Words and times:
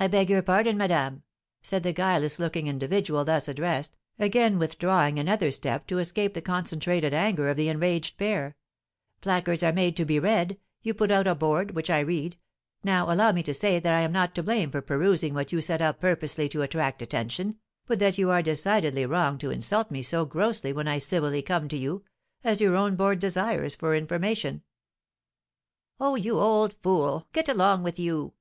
"I 0.00 0.08
beg 0.08 0.28
your 0.28 0.42
pardon, 0.42 0.76
madame," 0.76 1.22
said 1.62 1.84
the 1.84 1.92
guileless 1.92 2.40
looking 2.40 2.66
individual 2.66 3.24
thus 3.24 3.46
addressed, 3.46 3.96
again 4.18 4.58
withdrawing 4.58 5.20
another 5.20 5.52
step 5.52 5.86
to 5.86 5.98
escape 5.98 6.34
the 6.34 6.42
concentrated 6.42 7.14
anger 7.14 7.48
of 7.48 7.56
the 7.56 7.68
enraged 7.68 8.16
pair; 8.18 8.56
"placards 9.20 9.62
are 9.62 9.72
made 9.72 9.96
to 9.98 10.04
be 10.04 10.18
read, 10.18 10.58
you 10.82 10.94
put 10.94 11.12
out 11.12 11.28
a 11.28 11.36
board, 11.36 11.76
which 11.76 11.90
I 11.90 12.00
read, 12.00 12.38
now 12.82 13.08
allow 13.08 13.30
me 13.30 13.44
to 13.44 13.54
say 13.54 13.78
that 13.78 13.92
I 13.92 14.00
am 14.00 14.10
not 14.10 14.34
to 14.34 14.42
blame 14.42 14.72
for 14.72 14.82
perusing 14.82 15.32
what 15.32 15.52
you 15.52 15.60
set 15.60 15.80
up 15.80 16.00
purposely 16.00 16.48
to 16.48 16.62
attract 16.62 17.00
attention, 17.00 17.56
but 17.86 18.00
that 18.00 18.18
you 18.18 18.30
are 18.30 18.42
decidedly 18.42 19.06
wrong 19.06 19.38
to 19.38 19.50
insult 19.52 19.92
me 19.92 20.02
so 20.02 20.24
grossly 20.24 20.72
when 20.72 20.88
I 20.88 20.98
civilly 20.98 21.40
come 21.42 21.68
to 21.68 21.76
you, 21.76 22.02
as 22.42 22.60
your 22.60 22.74
own 22.74 22.96
board 22.96 23.20
desires, 23.20 23.76
for 23.76 23.94
information." 23.94 24.64
"Oh, 26.00 26.16
you 26.16 26.40
old 26.40 26.74
fool! 26.82 27.28
Get 27.32 27.48
along 27.48 27.84
with 27.84 27.96
you!" 27.96 28.28